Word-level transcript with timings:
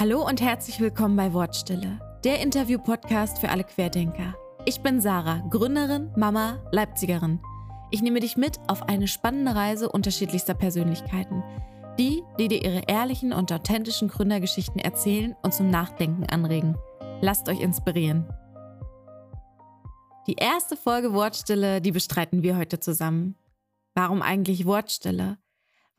Hallo 0.00 0.26
und 0.26 0.40
herzlich 0.40 0.80
willkommen 0.80 1.14
bei 1.14 1.34
Wortstille, 1.34 2.00
der 2.24 2.40
Interview-Podcast 2.40 3.38
für 3.38 3.50
alle 3.50 3.64
Querdenker. 3.64 4.34
Ich 4.64 4.80
bin 4.80 4.98
Sarah, 4.98 5.46
Gründerin, 5.50 6.10
Mama, 6.16 6.58
Leipzigerin. 6.72 7.38
Ich 7.90 8.00
nehme 8.00 8.20
dich 8.20 8.38
mit 8.38 8.58
auf 8.66 8.88
eine 8.88 9.06
spannende 9.06 9.54
Reise 9.54 9.90
unterschiedlichster 9.90 10.54
Persönlichkeiten. 10.54 11.44
Die, 11.98 12.22
die 12.38 12.48
dir 12.48 12.64
ihre 12.64 12.84
ehrlichen 12.88 13.34
und 13.34 13.52
authentischen 13.52 14.08
Gründergeschichten 14.08 14.80
erzählen 14.80 15.36
und 15.42 15.52
zum 15.52 15.68
Nachdenken 15.68 16.24
anregen. 16.24 16.78
Lasst 17.20 17.50
euch 17.50 17.60
inspirieren. 17.60 18.26
Die 20.26 20.36
erste 20.36 20.78
Folge 20.78 21.12
Wortstille, 21.12 21.82
die 21.82 21.92
bestreiten 21.92 22.42
wir 22.42 22.56
heute 22.56 22.80
zusammen. 22.80 23.36
Warum 23.94 24.22
eigentlich 24.22 24.64
Wortstille? 24.64 25.36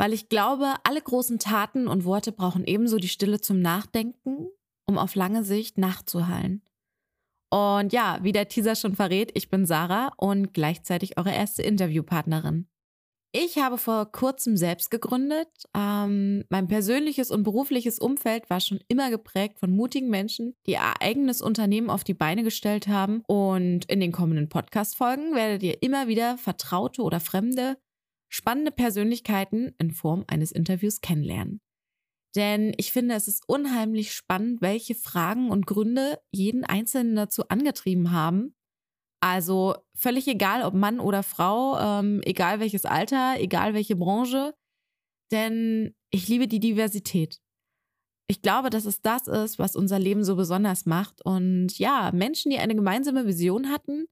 Weil 0.02 0.14
ich 0.14 0.30
glaube, 0.30 0.74
alle 0.84 1.00
großen 1.00 1.38
Taten 1.38 1.88
und 1.88 2.06
Worte 2.06 2.32
brauchen 2.32 2.66
ebenso 2.66 2.98
die 2.98 3.08
Stille 3.08 3.40
zum 3.40 3.60
Nachdenken, 3.60 4.48
um 4.88 4.98
auf 4.98 5.14
lange 5.14 5.44
Sicht 5.44 5.78
nachzuhallen. 5.78 6.64
Und 7.52 7.94
ja, 7.94 8.18
wie 8.24 8.32
der 8.32 8.48
Teaser 8.48 8.76
schon 8.76 8.96
verrät, 8.96 9.30
ich 9.36 9.52
bin 9.52 9.68
Sarah 9.68 10.12
und 10.18 10.56
gleichzeitig 10.56 11.20
eure 11.20 11.32
erste 11.32 11.62
Interviewpartnerin. 11.62 12.68
Ich 13.32 13.60
habe 13.60 13.78
vor 13.78 14.12
kurzem 14.12 14.58
selbst 14.58 14.90
gegründet. 14.90 15.50
Ähm, 15.78 16.46
mein 16.50 16.68
persönliches 16.68 17.30
und 17.30 17.44
berufliches 17.44 18.00
Umfeld 18.00 18.50
war 18.50 18.60
schon 18.60 18.80
immer 18.88 19.12
geprägt 19.12 19.60
von 19.60 19.70
mutigen 19.70 20.10
Menschen, 20.10 20.56
die 20.66 20.72
ihr 20.72 21.00
eigenes 21.00 21.44
Unternehmen 21.44 21.92
auf 21.92 22.04
die 22.04 22.16
Beine 22.16 22.42
gestellt 22.42 22.88
haben. 22.88 23.22
Und 23.28 23.86
in 23.86 24.00
den 24.00 24.12
kommenden 24.12 24.50
Podcast-Folgen 24.50 25.36
werdet 25.36 25.62
ihr 25.62 25.84
immer 25.84 26.08
wieder 26.08 26.40
Vertraute 26.40 27.04
oder 27.04 27.20
Fremde 27.20 27.78
spannende 28.32 28.72
Persönlichkeiten 28.72 29.76
in 29.78 29.92
Form 29.92 30.24
eines 30.28 30.52
Interviews 30.52 31.02
kennenlernen. 31.02 31.62
Denn 32.36 32.74
ich 32.78 32.92
finde, 32.94 33.16
es 33.16 33.28
ist 33.28 33.44
unheimlich 33.48 34.14
spannend, 34.14 34.62
welche 34.62 34.96
Fragen 34.96 35.52
und 35.52 35.68
Gründe 35.68 36.20
jeden 36.32 36.64
Einzelnen 36.64 37.16
dazu 37.16 37.50
angetrieben 37.50 38.12
haben. 38.12 38.56
Also 39.22 39.76
völlig 39.96 40.28
egal, 40.28 40.64
ob 40.64 40.74
Mann 40.74 41.00
oder 41.00 41.24
Frau, 41.24 41.78
ähm, 41.78 42.22
egal 42.24 42.60
welches 42.60 42.86
Alter, 42.86 43.36
egal 43.38 43.74
welche 43.74 43.98
Branche. 43.98 44.54
Denn 45.32 45.94
ich 46.10 46.28
liebe 46.28 46.48
die 46.48 46.60
Diversität. 46.60 47.40
Ich 48.28 48.42
glaube, 48.42 48.70
dass 48.70 48.86
es 48.86 49.02
das 49.02 49.28
ist, 49.28 49.60
was 49.60 49.76
unser 49.76 50.00
Leben 50.00 50.24
so 50.24 50.38
besonders 50.38 50.86
macht. 50.86 51.24
Und 51.26 51.78
ja, 51.78 52.12
Menschen, 52.14 52.50
die 52.50 52.60
eine 52.60 52.76
gemeinsame 52.76 53.28
Vision 53.28 53.70
hatten, 53.70 54.08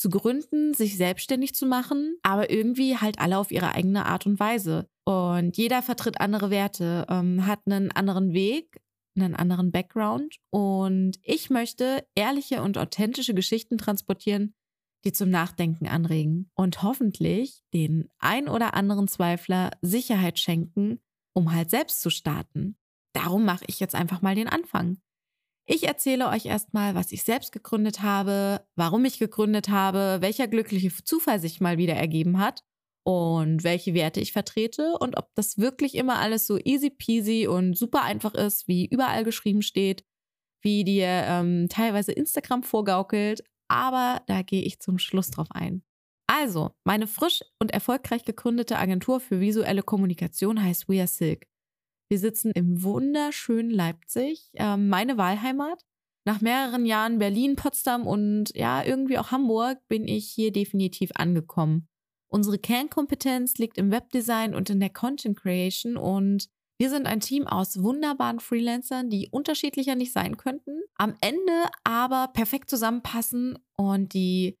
zu 0.00 0.08
gründen, 0.08 0.72
sich 0.72 0.96
selbstständig 0.96 1.54
zu 1.54 1.66
machen, 1.66 2.16
aber 2.22 2.50
irgendwie 2.50 2.96
halt 2.96 3.18
alle 3.18 3.36
auf 3.36 3.50
ihre 3.50 3.74
eigene 3.74 4.06
Art 4.06 4.24
und 4.24 4.40
Weise. 4.40 4.88
Und 5.04 5.58
jeder 5.58 5.82
vertritt 5.82 6.22
andere 6.22 6.48
Werte, 6.48 7.04
ähm, 7.10 7.46
hat 7.46 7.60
einen 7.66 7.92
anderen 7.92 8.32
Weg, 8.32 8.80
einen 9.14 9.36
anderen 9.36 9.72
Background. 9.72 10.36
Und 10.48 11.18
ich 11.22 11.50
möchte 11.50 12.06
ehrliche 12.14 12.62
und 12.62 12.78
authentische 12.78 13.34
Geschichten 13.34 13.76
transportieren, 13.76 14.54
die 15.04 15.12
zum 15.12 15.28
Nachdenken 15.28 15.86
anregen 15.86 16.50
und 16.54 16.82
hoffentlich 16.82 17.62
den 17.74 18.08
ein 18.18 18.48
oder 18.48 18.72
anderen 18.72 19.06
Zweifler 19.06 19.70
Sicherheit 19.82 20.38
schenken, 20.38 20.98
um 21.34 21.52
halt 21.52 21.68
selbst 21.68 22.00
zu 22.00 22.08
starten. 22.08 22.78
Darum 23.12 23.44
mache 23.44 23.64
ich 23.66 23.80
jetzt 23.80 23.94
einfach 23.94 24.22
mal 24.22 24.34
den 24.34 24.48
Anfang. 24.48 24.96
Ich 25.72 25.86
erzähle 25.86 26.26
euch 26.26 26.46
erstmal, 26.46 26.96
was 26.96 27.12
ich 27.12 27.22
selbst 27.22 27.52
gegründet 27.52 28.02
habe, 28.02 28.66
warum 28.74 29.04
ich 29.04 29.20
gegründet 29.20 29.68
habe, 29.68 30.16
welcher 30.20 30.48
glückliche 30.48 30.90
Zufall 31.04 31.38
sich 31.38 31.60
mal 31.60 31.78
wieder 31.78 31.94
ergeben 31.94 32.40
hat 32.40 32.64
und 33.04 33.62
welche 33.62 33.94
Werte 33.94 34.18
ich 34.18 34.32
vertrete 34.32 34.98
und 34.98 35.16
ob 35.16 35.32
das 35.36 35.58
wirklich 35.58 35.94
immer 35.94 36.18
alles 36.18 36.48
so 36.48 36.58
easy 36.58 36.90
peasy 36.90 37.46
und 37.46 37.78
super 37.78 38.02
einfach 38.02 38.34
ist, 38.34 38.66
wie 38.66 38.84
überall 38.86 39.22
geschrieben 39.22 39.62
steht, 39.62 40.04
wie 40.60 40.82
dir 40.82 41.06
ähm, 41.06 41.68
teilweise 41.70 42.10
Instagram 42.10 42.64
vorgaukelt. 42.64 43.44
Aber 43.68 44.22
da 44.26 44.42
gehe 44.42 44.62
ich 44.62 44.80
zum 44.80 44.98
Schluss 44.98 45.30
drauf 45.30 45.52
ein. 45.52 45.84
Also, 46.26 46.72
meine 46.82 47.06
frisch 47.06 47.44
und 47.60 47.70
erfolgreich 47.70 48.24
gegründete 48.24 48.76
Agentur 48.76 49.20
für 49.20 49.38
visuelle 49.38 49.84
Kommunikation 49.84 50.60
heißt 50.60 50.88
We 50.88 50.98
Are 50.98 51.06
Silk. 51.06 51.46
Wir 52.10 52.18
sitzen 52.18 52.50
im 52.50 52.82
wunderschönen 52.82 53.70
Leipzig, 53.70 54.50
äh, 54.54 54.76
meine 54.76 55.16
Wahlheimat. 55.16 55.84
Nach 56.26 56.40
mehreren 56.40 56.84
Jahren 56.84 57.18
Berlin, 57.18 57.54
Potsdam 57.54 58.06
und 58.06 58.54
ja, 58.54 58.84
irgendwie 58.84 59.16
auch 59.16 59.30
Hamburg 59.30 59.78
bin 59.88 60.06
ich 60.06 60.28
hier 60.28 60.52
definitiv 60.52 61.12
angekommen. 61.14 61.88
Unsere 62.28 62.58
Kernkompetenz 62.58 63.58
liegt 63.58 63.78
im 63.78 63.90
Webdesign 63.90 64.54
und 64.54 64.68
in 64.70 64.80
der 64.80 64.90
Content 64.90 65.38
Creation 65.38 65.96
und 65.96 66.48
wir 66.80 66.90
sind 66.90 67.06
ein 67.06 67.20
Team 67.20 67.46
aus 67.46 67.82
wunderbaren 67.82 68.40
Freelancern, 68.40 69.08
die 69.08 69.28
unterschiedlicher 69.30 69.94
nicht 69.94 70.12
sein 70.12 70.36
könnten, 70.36 70.80
am 70.96 71.14
Ende 71.20 71.70
aber 71.84 72.28
perfekt 72.32 72.70
zusammenpassen 72.70 73.58
und 73.76 74.14
die 74.14 74.56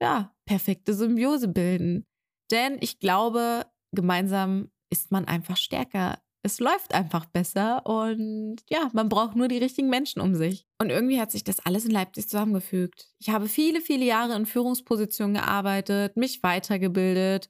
ja, 0.00 0.34
perfekte 0.44 0.92
Symbiose 0.92 1.48
bilden. 1.48 2.04
Denn 2.50 2.76
ich 2.80 2.98
glaube, 2.98 3.64
gemeinsam 3.92 4.70
ist 4.90 5.10
man 5.10 5.24
einfach 5.24 5.56
stärker 5.56 6.18
es 6.44 6.58
läuft 6.58 6.92
einfach 6.92 7.26
besser 7.26 7.86
und 7.86 8.56
ja, 8.68 8.90
man 8.92 9.08
braucht 9.08 9.36
nur 9.36 9.48
die 9.48 9.58
richtigen 9.58 9.88
Menschen 9.88 10.20
um 10.20 10.34
sich. 10.34 10.66
Und 10.80 10.90
irgendwie 10.90 11.20
hat 11.20 11.30
sich 11.30 11.44
das 11.44 11.64
alles 11.64 11.84
in 11.84 11.92
Leipzig 11.92 12.28
zusammengefügt. 12.28 13.10
Ich 13.20 13.30
habe 13.30 13.48
viele, 13.48 13.80
viele 13.80 14.04
Jahre 14.04 14.34
in 14.34 14.46
Führungspositionen 14.46 15.34
gearbeitet, 15.34 16.16
mich 16.16 16.42
weitergebildet, 16.42 17.48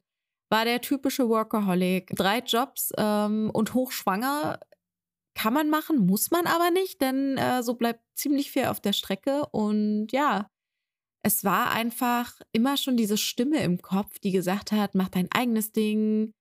war 0.51 0.65
der 0.65 0.81
typische 0.81 1.27
Workaholic. 1.27 2.11
Drei 2.15 2.39
Jobs 2.39 2.91
ähm, 2.97 3.49
und 3.51 3.73
hochschwanger 3.73 4.59
kann 5.33 5.53
man 5.53 5.71
machen, 5.71 6.05
muss 6.05 6.29
man 6.29 6.45
aber 6.45 6.69
nicht, 6.69 7.01
denn 7.01 7.37
äh, 7.39 7.63
so 7.63 7.73
bleibt 7.73 8.01
ziemlich 8.13 8.51
viel 8.51 8.65
auf 8.65 8.79
der 8.79 8.93
Strecke. 8.93 9.47
Und 9.51 10.09
ja, 10.11 10.47
es 11.23 11.43
war 11.43 11.71
einfach 11.71 12.39
immer 12.51 12.77
schon 12.77 12.97
diese 12.97 13.17
Stimme 13.17 13.63
im 13.63 13.81
Kopf, 13.81 14.19
die 14.19 14.31
gesagt 14.31 14.71
hat, 14.71 14.93
mach 14.93 15.09
dein 15.09 15.31
eigenes 15.31 15.71
Ding, 15.71 16.33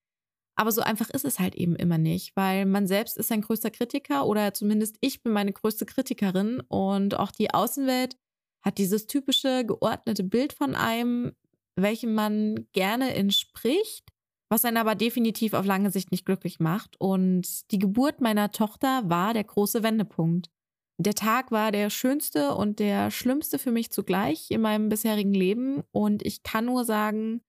aber 0.55 0.73
so 0.73 0.83
einfach 0.83 1.11
ist 1.11 1.25
es 1.25 1.39
halt 1.39 1.55
eben 1.55 1.77
immer 1.77 1.99
nicht, 1.99 2.37
weil 2.37 2.67
man 2.67 2.87
selbst 2.87 3.17
ist 3.17 3.29
sein 3.29 3.41
größter 3.41 3.71
Kritiker 3.71 4.27
oder 4.27 4.53
zumindest 4.55 4.97
ich 5.01 5.23
bin 5.23 5.33
meine 5.33 5.53
größte 5.53 5.87
Kritikerin 5.87 6.61
und 6.69 7.19
auch 7.19 7.31
die 7.31 7.53
Außenwelt 7.53 8.17
hat 8.63 8.79
dieses 8.79 9.07
typische 9.07 9.65
geordnete 9.67 10.25
Bild 10.25 10.53
von 10.53 10.75
einem, 10.75 11.33
welchem 11.77 12.15
man 12.15 12.67
gerne 12.73 13.15
entspricht, 13.15 14.05
was 14.49 14.65
einen 14.65 14.77
aber 14.77 14.95
definitiv 14.95 15.55
auf 15.55 15.65
lange 15.65 15.91
Sicht 15.91 16.13
nicht 16.13 16.27
glücklich 16.27 16.61
macht. 16.61 17.01
Und 17.01 17.71
die 17.73 17.79
Geburt 17.79 18.21
meiner 18.21 18.53
Tochter 18.53 19.09
war 19.09 19.35
der 19.35 19.45
große 19.45 19.83
Wendepunkt. 19.83 20.51
Der 20.99 21.15
Tag 21.15 21.51
war 21.51 21.73
der 21.73 21.91
schönste 21.91 22.55
und 22.55 22.79
der 22.79 23.11
schlimmste 23.11 23.59
für 23.59 23.73
mich 23.73 23.91
zugleich 23.91 24.51
in 24.51 24.61
meinem 24.61 24.89
bisherigen 24.89 25.35
Leben 25.35 25.83
und 25.91 26.25
ich 26.25 26.43
kann 26.43 26.67
nur 26.67 26.85
sagen, 26.85 27.41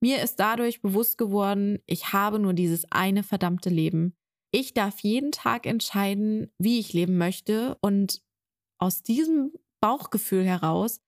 mir 0.00 0.22
ist 0.22 0.36
dadurch 0.36 0.80
bewusst 0.82 1.18
geworden, 1.18 1.78
ich 1.86 2.12
habe 2.12 2.38
nur 2.38 2.54
dieses 2.54 2.90
eine 2.90 3.22
verdammte 3.22 3.68
Leben. 3.68 4.16
Ich 4.50 4.74
darf 4.74 5.00
jeden 5.00 5.30
Tag 5.30 5.66
entscheiden, 5.66 6.50
wie 6.58 6.80
ich 6.80 6.92
leben 6.92 7.18
möchte. 7.18 7.76
Und 7.80 8.22
aus 8.78 9.02
diesem 9.02 9.52
Bauchgefühl 9.80 10.44
heraus 10.44 11.00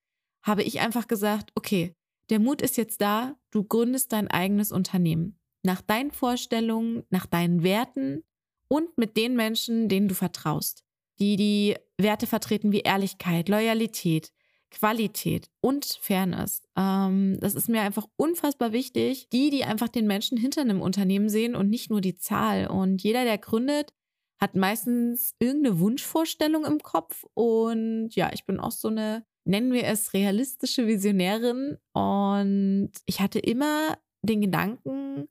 habe 0.42 0.62
ich 0.62 0.80
einfach 0.80 1.08
gesagt, 1.08 1.50
okay, 1.54 1.96
der 2.30 2.38
Mut 2.38 2.62
ist 2.62 2.76
jetzt 2.76 3.00
da, 3.00 3.36
du 3.50 3.64
gründest 3.64 4.12
dein 4.12 4.28
eigenes 4.28 4.72
Unternehmen. 4.72 5.38
Nach 5.64 5.80
deinen 5.80 6.10
Vorstellungen, 6.10 7.04
nach 7.10 7.26
deinen 7.26 7.62
Werten 7.62 8.24
und 8.68 8.96
mit 8.98 9.16
den 9.16 9.36
Menschen, 9.36 9.88
denen 9.88 10.08
du 10.08 10.14
vertraust, 10.14 10.84
die 11.18 11.36
die 11.36 11.76
Werte 11.98 12.26
vertreten 12.26 12.72
wie 12.72 12.80
Ehrlichkeit, 12.80 13.48
Loyalität, 13.48 14.32
Qualität 14.72 15.50
und 15.60 15.84
Fairness. 16.00 16.62
Ähm, 16.76 17.38
das 17.40 17.54
ist 17.54 17.68
mir 17.68 17.82
einfach 17.82 18.08
unfassbar 18.16 18.72
wichtig. 18.72 19.28
Die, 19.30 19.50
die 19.50 19.64
einfach 19.64 19.88
den 19.88 20.06
Menschen 20.06 20.38
hinter 20.38 20.62
einem 20.62 20.80
Unternehmen 20.80 21.28
sehen 21.28 21.54
und 21.54 21.68
nicht 21.68 21.90
nur 21.90 22.00
die 22.00 22.16
Zahl. 22.16 22.66
Und 22.66 23.02
jeder, 23.02 23.24
der 23.24 23.38
gründet, 23.38 23.92
hat 24.40 24.56
meistens 24.56 25.34
irgendeine 25.38 25.78
Wunschvorstellung 25.78 26.64
im 26.64 26.80
Kopf. 26.80 27.24
Und 27.34 28.10
ja, 28.14 28.30
ich 28.32 28.44
bin 28.44 28.58
auch 28.58 28.72
so 28.72 28.88
eine, 28.88 29.24
nennen 29.44 29.72
wir 29.72 29.84
es, 29.84 30.14
realistische 30.14 30.86
Visionärin. 30.86 31.76
Und 31.92 32.92
ich 33.06 33.20
hatte 33.20 33.38
immer 33.38 33.98
den 34.22 34.40
Gedanken, 34.40 35.28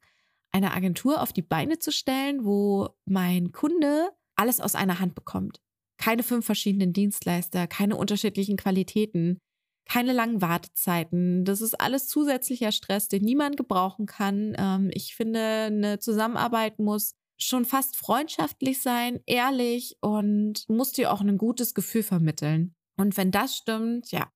eine 0.54 0.74
Agentur 0.74 1.22
auf 1.22 1.34
die 1.34 1.42
Beine 1.42 1.80
zu 1.80 1.92
stellen, 1.92 2.46
wo 2.46 2.90
mein 3.06 3.52
Kunde 3.52 4.10
alles 4.36 4.62
aus 4.62 4.76
einer 4.76 5.00
Hand 5.00 5.16
bekommt 5.16 5.62
keine 6.02 6.24
fünf 6.24 6.46
verschiedenen 6.46 6.94
Dienstleister, 6.94 7.68
keine 7.68 7.96
unterschiedlichen 7.96 8.58
Qualitäten, 8.58 9.38
keine 9.86 10.14
langen 10.14 10.42
Wartezeiten. 10.42 11.46
Das 11.46 11.62
ist 11.62 11.80
alles 11.80 12.08
zusätzlicher 12.08 12.72
Stress, 12.72 13.08
den 13.08 13.24
niemand 13.24 13.56
gebrauchen 13.56 14.08
kann. 14.08 14.56
Ähm, 14.58 14.90
ich 14.94 15.16
finde, 15.16 15.40
eine 15.40 16.00
Zusammenarbeit 16.00 16.80
muss 16.80 17.14
schon 17.38 17.66
fast 17.66 17.96
freundschaftlich 17.96 18.82
sein, 18.82 19.20
ehrlich 19.26 19.98
und 20.02 20.66
muss 20.68 20.92
dir 20.92 21.12
auch 21.12 21.22
ein 21.22 21.38
gutes 21.38 21.74
Gefühl 21.74 22.04
vermitteln. 22.04 22.76
Und 22.98 23.18
wenn 23.18 23.32
das 23.32 23.56
stimmt, 23.56 24.12
ja, 24.12 24.30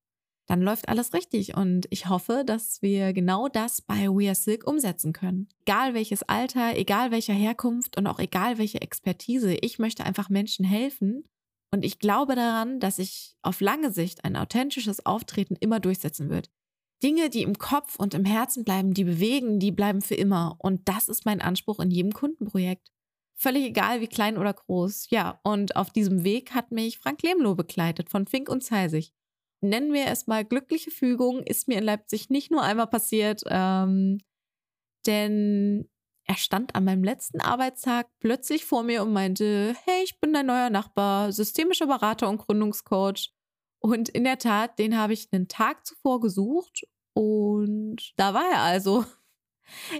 dann 0.47 0.61
läuft 0.61 0.89
alles 0.89 1.13
richtig. 1.13 1.55
Und 1.55 1.87
ich 1.89 2.09
hoffe, 2.09 2.43
dass 2.45 2.81
wir 2.81 3.13
genau 3.13 3.47
das 3.47 3.81
bei 3.81 4.07
We 4.07 4.27
Are 4.27 4.35
Silk 4.35 4.67
umsetzen 4.67 5.13
können. 5.13 5.49
Egal 5.65 5.93
welches 5.93 6.23
Alter, 6.23 6.75
egal 6.75 7.11
welcher 7.11 7.33
Herkunft 7.33 7.97
und 7.97 8.07
auch 8.07 8.19
egal 8.19 8.57
welche 8.57 8.81
Expertise, 8.81 9.53
ich 9.53 9.79
möchte 9.79 10.03
einfach 10.03 10.29
Menschen 10.29 10.65
helfen. 10.65 11.23
Und 11.71 11.83
ich 11.83 11.99
glaube 11.99 12.35
daran, 12.35 12.79
dass 12.79 12.97
sich 12.97 13.35
auf 13.41 13.59
lange 13.61 13.91
Sicht 13.91 14.23
ein 14.23 14.35
authentisches 14.35 15.05
Auftreten 15.05 15.55
immer 15.59 15.79
durchsetzen 15.79 16.29
wird. 16.29 16.49
Dinge, 17.03 17.29
die 17.29 17.41
im 17.41 17.57
Kopf 17.57 17.97
und 17.97 18.13
im 18.13 18.25
Herzen 18.25 18.63
bleiben, 18.63 18.93
die 18.93 19.03
bewegen, 19.03 19.59
die 19.59 19.71
bleiben 19.71 20.01
für 20.01 20.15
immer. 20.15 20.55
Und 20.59 20.87
das 20.87 21.09
ist 21.09 21.25
mein 21.25 21.41
Anspruch 21.41 21.79
in 21.79 21.91
jedem 21.91 22.13
Kundenprojekt. 22.13 22.91
Völlig 23.37 23.65
egal, 23.65 23.99
wie 23.99 24.07
klein 24.07 24.37
oder 24.37 24.53
groß. 24.53 25.09
Ja, 25.09 25.39
und 25.43 25.75
auf 25.75 25.89
diesem 25.89 26.23
Weg 26.23 26.51
hat 26.51 26.71
mich 26.71 26.99
Frank 26.99 27.21
Lemloh 27.21 27.55
begleitet 27.55 28.09
von 28.09 28.25
Fink 28.27 28.47
und 28.47 28.63
Zeisig 28.63 29.11
nennen 29.65 29.93
wir 29.93 30.07
es 30.07 30.27
mal 30.27 30.45
glückliche 30.45 30.91
Fügung, 30.91 31.43
ist 31.43 31.67
mir 31.67 31.77
in 31.79 31.83
Leipzig 31.83 32.29
nicht 32.29 32.51
nur 32.51 32.61
einmal 32.61 32.87
passiert, 32.87 33.41
ähm, 33.47 34.19
denn 35.05 35.89
er 36.27 36.35
stand 36.35 36.75
an 36.75 36.85
meinem 36.85 37.03
letzten 37.03 37.39
Arbeitstag 37.39 38.07
plötzlich 38.19 38.65
vor 38.65 38.83
mir 38.83 39.03
und 39.03 39.13
meinte, 39.13 39.75
hey, 39.85 40.03
ich 40.03 40.19
bin 40.19 40.33
dein 40.33 40.47
neuer 40.47 40.69
Nachbar, 40.69 41.31
systemischer 41.31 41.87
Berater 41.87 42.29
und 42.29 42.39
Gründungscoach. 42.39 43.31
Und 43.79 44.09
in 44.09 44.23
der 44.23 44.39
Tat, 44.39 44.79
den 44.79 44.97
habe 44.97 45.13
ich 45.13 45.29
einen 45.31 45.47
Tag 45.47 45.85
zuvor 45.85 46.19
gesucht 46.19 46.87
und 47.13 48.13
da 48.17 48.33
war 48.33 48.51
er 48.51 48.61
also. 48.61 49.05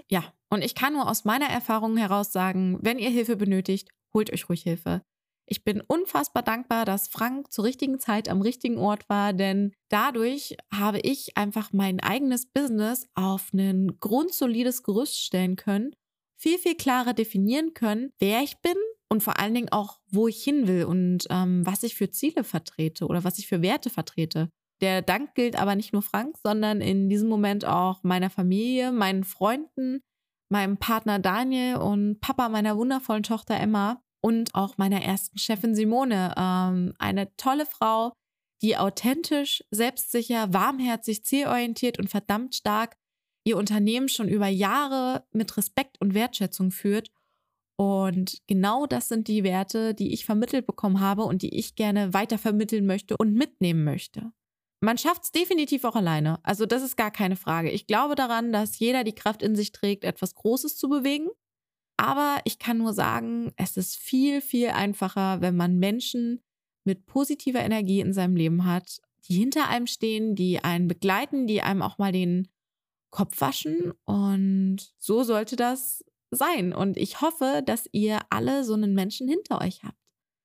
Ja, 0.08 0.32
und 0.48 0.62
ich 0.62 0.76
kann 0.76 0.92
nur 0.92 1.10
aus 1.10 1.24
meiner 1.24 1.48
Erfahrung 1.48 1.96
heraus 1.96 2.30
sagen, 2.30 2.78
wenn 2.82 3.00
ihr 3.00 3.10
Hilfe 3.10 3.34
benötigt, 3.34 3.88
holt 4.14 4.32
euch 4.32 4.48
ruhig 4.48 4.62
Hilfe. 4.62 5.02
Ich 5.44 5.64
bin 5.64 5.80
unfassbar 5.80 6.44
dankbar, 6.44 6.84
dass 6.84 7.08
Frank 7.08 7.52
zur 7.52 7.64
richtigen 7.64 7.98
Zeit 7.98 8.28
am 8.28 8.42
richtigen 8.42 8.78
Ort 8.78 9.08
war, 9.08 9.32
denn 9.32 9.72
dadurch 9.88 10.56
habe 10.72 11.00
ich 11.00 11.36
einfach 11.36 11.72
mein 11.72 11.98
eigenes 11.98 12.46
Business 12.46 13.08
auf 13.16 13.52
ein 13.52 13.98
grundsolides 13.98 14.84
Gerüst 14.84 15.20
stellen 15.20 15.56
können, 15.56 15.96
viel, 16.36 16.58
viel 16.58 16.76
klarer 16.76 17.14
definieren 17.14 17.74
können, 17.74 18.10
wer 18.18 18.42
ich 18.42 18.58
bin 18.58 18.76
und 19.08 19.22
vor 19.22 19.38
allen 19.38 19.54
Dingen 19.54 19.70
auch, 19.70 20.00
wo 20.10 20.28
ich 20.28 20.42
hin 20.42 20.66
will 20.66 20.84
und 20.84 21.26
ähm, 21.30 21.64
was 21.64 21.82
ich 21.82 21.94
für 21.94 22.10
Ziele 22.10 22.44
vertrete 22.44 23.06
oder 23.06 23.24
was 23.24 23.38
ich 23.38 23.46
für 23.46 23.62
Werte 23.62 23.90
vertrete. 23.90 24.50
Der 24.80 25.00
Dank 25.00 25.34
gilt 25.34 25.58
aber 25.58 25.74
nicht 25.74 25.92
nur 25.92 26.02
Frank, 26.02 26.36
sondern 26.42 26.80
in 26.80 27.08
diesem 27.08 27.28
Moment 27.28 27.64
auch 27.64 28.02
meiner 28.02 28.28
Familie, 28.28 28.92
meinen 28.92 29.24
Freunden, 29.24 30.00
meinem 30.50 30.76
Partner 30.76 31.18
Daniel 31.18 31.76
und 31.76 32.20
Papa 32.20 32.48
meiner 32.50 32.76
wundervollen 32.76 33.22
Tochter 33.22 33.58
Emma, 33.58 34.02
und 34.26 34.56
auch 34.56 34.76
meiner 34.76 35.02
ersten 35.02 35.38
Chefin 35.38 35.76
Simone. 35.76 36.34
Ähm, 36.36 36.94
eine 36.98 37.34
tolle 37.36 37.64
Frau, 37.64 38.12
die 38.60 38.76
authentisch, 38.76 39.62
selbstsicher, 39.70 40.52
warmherzig, 40.52 41.24
zielorientiert 41.24 42.00
und 42.00 42.10
verdammt 42.10 42.56
stark 42.56 42.96
ihr 43.46 43.56
Unternehmen 43.56 44.08
schon 44.08 44.28
über 44.28 44.48
Jahre 44.48 45.24
mit 45.32 45.56
Respekt 45.56 46.00
und 46.00 46.14
Wertschätzung 46.14 46.72
führt. 46.72 47.10
Und 47.76 48.42
genau 48.48 48.86
das 48.86 49.08
sind 49.08 49.28
die 49.28 49.44
Werte, 49.44 49.94
die 49.94 50.12
ich 50.12 50.24
vermittelt 50.24 50.66
bekommen 50.66 51.00
habe 51.00 51.22
und 51.22 51.42
die 51.42 51.54
ich 51.56 51.76
gerne 51.76 52.12
weiter 52.12 52.38
vermitteln 52.38 52.86
möchte 52.86 53.16
und 53.16 53.34
mitnehmen 53.34 53.84
möchte. 53.84 54.32
Man 54.80 54.98
schafft 54.98 55.24
es 55.24 55.32
definitiv 55.32 55.84
auch 55.84 55.94
alleine. 55.94 56.40
Also 56.42 56.66
das 56.66 56.82
ist 56.82 56.96
gar 56.96 57.10
keine 57.10 57.36
Frage. 57.36 57.70
Ich 57.70 57.86
glaube 57.86 58.16
daran, 58.16 58.52
dass 58.52 58.78
jeder 58.78 59.04
die 59.04 59.14
Kraft 59.14 59.42
in 59.42 59.54
sich 59.54 59.72
trägt, 59.72 60.04
etwas 60.04 60.34
Großes 60.34 60.76
zu 60.76 60.88
bewegen. 60.88 61.28
Aber 61.96 62.40
ich 62.44 62.58
kann 62.58 62.78
nur 62.78 62.92
sagen, 62.92 63.52
es 63.56 63.76
ist 63.76 63.96
viel, 63.96 64.40
viel 64.40 64.70
einfacher, 64.70 65.40
wenn 65.40 65.56
man 65.56 65.78
Menschen 65.78 66.42
mit 66.84 67.06
positiver 67.06 67.60
Energie 67.60 68.00
in 68.00 68.12
seinem 68.12 68.36
Leben 68.36 68.64
hat, 68.64 69.00
die 69.28 69.34
hinter 69.34 69.68
einem 69.68 69.86
stehen, 69.86 70.34
die 70.34 70.62
einen 70.62 70.88
begleiten, 70.88 71.46
die 71.46 71.62
einem 71.62 71.82
auch 71.82 71.98
mal 71.98 72.12
den 72.12 72.48
Kopf 73.10 73.40
waschen. 73.40 73.92
Und 74.04 74.78
so 74.98 75.22
sollte 75.22 75.56
das 75.56 76.04
sein. 76.30 76.72
Und 76.72 76.96
ich 76.96 77.20
hoffe, 77.20 77.62
dass 77.64 77.88
ihr 77.92 78.20
alle 78.30 78.64
so 78.64 78.74
einen 78.74 78.94
Menschen 78.94 79.28
hinter 79.28 79.60
euch 79.60 79.82
habt. 79.84 79.98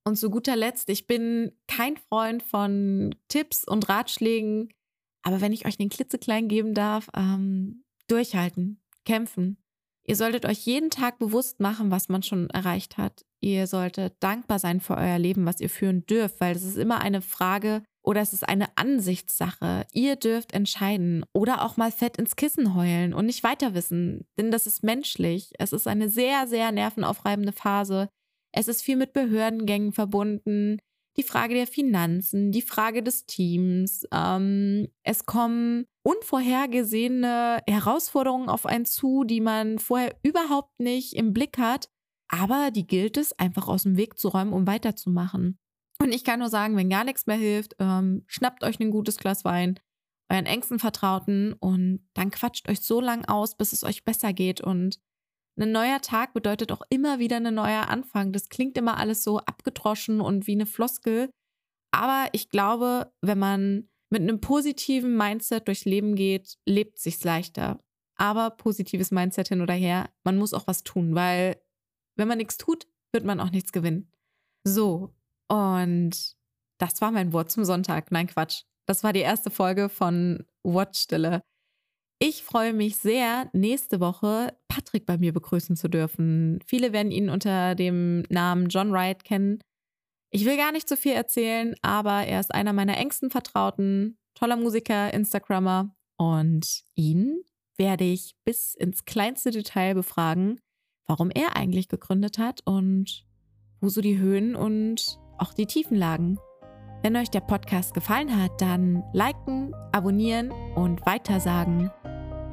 Und 0.03 0.15
zu 0.15 0.29
guter 0.29 0.55
Letzt, 0.55 0.89
ich 0.89 1.05
bin 1.05 1.51
kein 1.67 1.97
Freund 1.97 2.41
von 2.41 3.13
Tipps 3.27 3.67
und 3.67 3.87
Ratschlägen, 3.87 4.69
aber 5.21 5.41
wenn 5.41 5.53
ich 5.53 5.67
euch 5.67 5.77
den 5.77 5.89
klitzeklein 5.89 6.47
geben 6.47 6.73
darf, 6.73 7.09
ähm, 7.15 7.83
durchhalten, 8.07 8.81
kämpfen, 9.05 9.61
Ihr 10.03 10.15
solltet 10.15 10.45
euch 10.45 10.65
jeden 10.65 10.89
Tag 10.89 11.19
bewusst 11.19 11.59
machen, 11.59 11.91
was 11.91 12.09
man 12.09 12.23
schon 12.23 12.49
erreicht 12.49 12.97
hat. 12.97 13.25
Ihr 13.39 13.67
solltet 13.67 14.15
dankbar 14.19 14.59
sein 14.59 14.79
für 14.79 14.97
euer 14.97 15.19
Leben, 15.19 15.45
was 15.45 15.59
ihr 15.59 15.69
führen 15.69 16.05
dürft, 16.05 16.41
weil 16.41 16.55
es 16.55 16.63
ist 16.63 16.77
immer 16.77 17.01
eine 17.01 17.21
Frage 17.21 17.83
oder 18.03 18.21
es 18.21 18.33
ist 18.33 18.47
eine 18.47 18.77
Ansichtssache. 18.77 19.85
Ihr 19.93 20.15
dürft 20.15 20.53
entscheiden 20.53 21.25
oder 21.33 21.63
auch 21.63 21.77
mal 21.77 21.91
fett 21.91 22.17
ins 22.17 22.35
Kissen 22.35 22.75
heulen 22.75 23.13
und 23.13 23.25
nicht 23.25 23.43
weiter 23.43 23.73
wissen, 23.73 24.27
denn 24.37 24.51
das 24.51 24.67
ist 24.67 24.83
menschlich. 24.83 25.51
Es 25.59 25.73
ist 25.73 25.87
eine 25.87 26.09
sehr, 26.09 26.47
sehr 26.47 26.71
nervenaufreibende 26.71 27.51
Phase. 27.51 28.09
Es 28.51 28.67
ist 28.67 28.81
viel 28.81 28.97
mit 28.97 29.13
Behördengängen 29.13 29.93
verbunden 29.93 30.79
die 31.17 31.23
Frage 31.23 31.53
der 31.53 31.67
Finanzen, 31.67 32.51
die 32.51 32.61
Frage 32.61 33.03
des 33.03 33.25
Teams. 33.25 34.07
Ähm, 34.13 34.87
es 35.03 35.25
kommen 35.25 35.85
unvorhergesehene 36.03 37.61
Herausforderungen 37.67 38.49
auf 38.49 38.65
einen 38.65 38.85
zu, 38.85 39.23
die 39.23 39.41
man 39.41 39.79
vorher 39.79 40.15
überhaupt 40.23 40.79
nicht 40.79 41.13
im 41.13 41.33
Blick 41.33 41.57
hat. 41.57 41.89
Aber 42.29 42.71
die 42.71 42.87
gilt 42.87 43.17
es 43.17 43.37
einfach 43.37 43.67
aus 43.67 43.83
dem 43.83 43.97
Weg 43.97 44.17
zu 44.17 44.29
räumen, 44.29 44.53
um 44.53 44.67
weiterzumachen. 44.67 45.59
Und 46.01 46.11
ich 46.13 46.23
kann 46.23 46.39
nur 46.39 46.49
sagen, 46.49 46.75
wenn 46.77 46.89
gar 46.89 47.03
nichts 47.03 47.27
mehr 47.27 47.37
hilft, 47.37 47.75
ähm, 47.77 48.23
schnappt 48.25 48.63
euch 48.63 48.79
ein 48.79 48.89
gutes 48.89 49.17
Glas 49.17 49.45
Wein, 49.45 49.79
euren 50.29 50.47
engsten 50.47 50.79
Vertrauten 50.79 51.53
und 51.53 52.07
dann 52.15 52.31
quatscht 52.31 52.67
euch 52.69 52.81
so 52.81 53.01
lang 53.01 53.25
aus, 53.25 53.55
bis 53.55 53.71
es 53.71 53.83
euch 53.83 54.03
besser 54.03 54.33
geht 54.33 54.61
und 54.61 54.99
ein 55.59 55.71
neuer 55.71 56.01
Tag 56.01 56.33
bedeutet 56.33 56.71
auch 56.71 56.81
immer 56.89 57.19
wieder 57.19 57.37
ein 57.37 57.53
neuer 57.53 57.89
Anfang. 57.89 58.31
Das 58.31 58.49
klingt 58.49 58.77
immer 58.77 58.97
alles 58.97 59.23
so 59.23 59.39
abgedroschen 59.39 60.21
und 60.21 60.47
wie 60.47 60.53
eine 60.53 60.65
Floskel. 60.65 61.29
Aber 61.91 62.29
ich 62.31 62.49
glaube, 62.49 63.13
wenn 63.21 63.37
man 63.37 63.89
mit 64.09 64.21
einem 64.21 64.41
positiven 64.41 65.15
Mindset 65.15 65.67
durchs 65.67 65.85
Leben 65.85 66.15
geht, 66.15 66.57
lebt 66.65 66.97
es 66.97 67.03
sich 67.03 67.23
leichter. 67.23 67.79
Aber 68.15 68.49
positives 68.51 69.11
Mindset 69.11 69.49
hin 69.49 69.61
oder 69.61 69.73
her, 69.73 70.09
man 70.23 70.37
muss 70.37 70.53
auch 70.53 70.67
was 70.67 70.83
tun, 70.83 71.13
weil 71.15 71.61
wenn 72.17 72.27
man 72.27 72.37
nichts 72.37 72.57
tut, 72.57 72.87
wird 73.11 73.25
man 73.25 73.39
auch 73.39 73.51
nichts 73.51 73.71
gewinnen. 73.71 74.11
So, 74.63 75.13
und 75.51 76.11
das 76.77 77.01
war 77.01 77.11
mein 77.11 77.33
Wort 77.33 77.51
zum 77.51 77.65
Sonntag. 77.65 78.09
Nein, 78.09 78.27
Quatsch. 78.27 78.63
Das 78.85 79.03
war 79.03 79.11
die 79.11 79.19
erste 79.19 79.51
Folge 79.51 79.89
von 79.89 80.45
Wortstille. 80.63 81.41
Ich 82.19 82.43
freue 82.43 82.71
mich 82.71 82.95
sehr, 82.95 83.49
nächste 83.51 83.99
Woche 83.99 84.55
Patrick 84.69 85.05
bei 85.05 85.17
mir 85.17 85.33
begrüßen 85.33 85.75
zu 85.75 85.89
dürfen. 85.89 86.59
Viele 86.65 86.93
werden 86.93 87.11
ihn 87.11 87.29
unter 87.29 87.75
dem 87.75 88.21
Namen 88.29 88.69
John 88.69 88.93
Wright 88.93 89.25
kennen. 89.25 89.59
Ich 90.29 90.45
will 90.45 90.55
gar 90.55 90.71
nicht 90.71 90.87
so 90.87 90.95
viel 90.95 91.13
erzählen, 91.13 91.75
aber 91.81 92.23
er 92.23 92.39
ist 92.39 92.53
einer 92.53 92.71
meiner 92.71 92.97
engsten 92.97 93.29
Vertrauten, 93.29 94.17
toller 94.33 94.55
Musiker, 94.55 95.13
Instagrammer 95.13 95.93
und 96.15 96.83
ihn 96.95 97.43
werde 97.77 98.05
ich 98.05 98.35
bis 98.45 98.73
ins 98.73 99.03
kleinste 99.03 99.51
Detail 99.51 99.95
befragen, 99.95 100.61
warum 101.07 101.29
er 101.29 101.57
eigentlich 101.57 101.89
gegründet 101.89 102.37
hat 102.37 102.61
und 102.63 103.25
wo 103.81 103.89
so 103.89 103.99
die 103.99 104.19
Höhen 104.19 104.55
und 104.55 105.19
auch 105.41 105.53
die 105.53 105.65
Tiefen 105.65 105.97
lagen. 105.97 106.39
Wenn 107.03 107.15
euch 107.15 107.29
der 107.29 107.39
Podcast 107.41 107.93
gefallen 107.93 108.41
hat, 108.41 108.61
dann 108.61 109.03
liken, 109.11 109.73
abonnieren 109.91 110.51
und 110.75 111.05
weitersagen. 111.05 111.91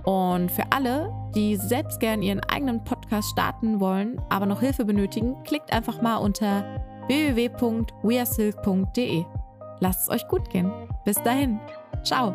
Und 0.04 0.50
für 0.50 0.64
alle, 0.71 1.12
die 1.35 1.57
selbst 1.57 2.00
gern 2.00 2.23
ihren 2.23 2.40
eigenen 2.40 2.83
Podcast 2.83 3.28
starten 3.30 3.78
wollen, 3.78 4.18
aber 4.30 4.47
noch 4.47 4.61
Hilfe 4.61 4.87
benötigen, 4.87 5.37
klickt 5.45 5.71
einfach 5.73 6.00
mal 6.00 6.16
unter 6.16 6.64
www.wearesilk.de. 7.09 9.25
Lasst 9.80 10.02
es 10.02 10.11
euch 10.14 10.26
gut 10.28 10.49
gehen. 10.50 10.73
Bis 11.04 11.23
dahin. 11.23 11.61
Ciao. 12.02 12.35